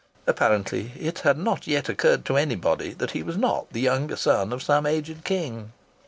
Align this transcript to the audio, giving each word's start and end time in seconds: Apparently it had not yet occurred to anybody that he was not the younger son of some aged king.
Apparently 0.25 0.93
it 0.99 1.19
had 1.19 1.37
not 1.37 1.67
yet 1.67 1.87
occurred 1.87 2.25
to 2.25 2.35
anybody 2.35 2.91
that 2.95 3.11
he 3.11 3.21
was 3.21 3.37
not 3.37 3.71
the 3.71 3.81
younger 3.81 4.15
son 4.15 4.51
of 4.51 4.63
some 4.63 4.87
aged 4.87 5.23
king. 5.23 5.73